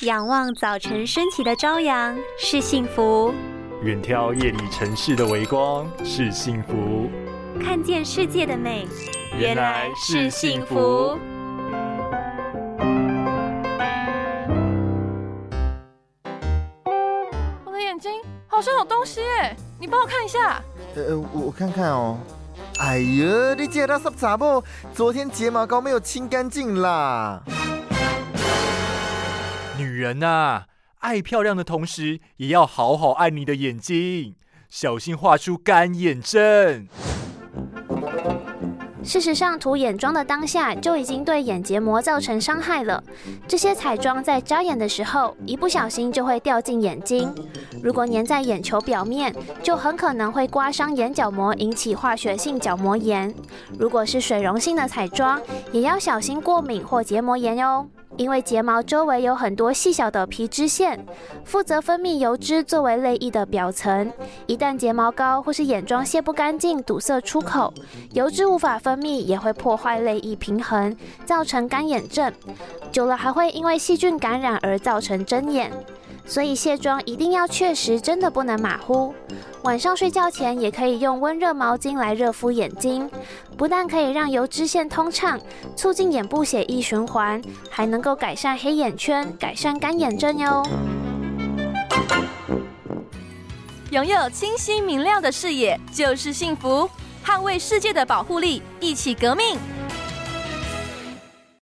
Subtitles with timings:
[0.00, 3.32] 仰望早晨升起的朝阳是幸福，
[3.82, 7.08] 远眺夜里城市的微光是幸福，
[7.62, 8.88] 看见世界的美
[9.38, 11.16] 原来是幸福。
[17.64, 18.10] 我的眼睛
[18.48, 20.60] 好像有东西耶，你帮我看一下。
[20.96, 22.18] 呃，我看看哦。
[22.80, 24.64] 哎呀，你这到什么不？
[24.92, 27.40] 昨天睫毛膏没有清干净啦。
[29.76, 30.64] 女人呐，
[31.00, 34.36] 爱漂亮的同时，也要好好爱你的眼睛，
[34.68, 36.86] 小心画出干眼症。
[39.02, 43.02] 事实上，涂眼妆的当下就已经对眼结膜造成伤害了。
[43.46, 47.34] 这些彩妆在眨眼的时候，一不小心就会掉进眼睛。
[47.82, 53.34] 如果粘在眼球表面，就很可能会刮伤眼角膜，引起化学性角膜炎。
[53.78, 57.86] 如果是水溶性的彩妆，也要小心过敏或结膜炎哟。
[58.16, 61.04] 因为睫毛周围有很多细小的皮脂腺，
[61.44, 64.12] 负责分泌油脂作为泪液的表层。
[64.46, 67.72] 一旦睫毛膏或是眼妆卸不干净，堵塞出口，
[68.12, 72.32] 油脂无法分泌，也会破坏泪液平衡，造成干眼症。
[72.92, 75.72] 久了还会因为细菌感染而造成针眼。
[76.26, 79.14] 所以卸妆一定要确实，真的不能马虎。
[79.62, 83.10] 晚上睡觉前也可以用温热毛巾来热敷眼睛，
[83.56, 85.38] 不但可以让油脂腺通畅，
[85.76, 90.66] 促进眼部血液循环，还能够改善黑眼圈、改善干眼症哟。
[93.90, 96.88] 拥有清晰明亮的视野就是幸福，
[97.24, 99.56] 捍卫世界的保护力，一起革命。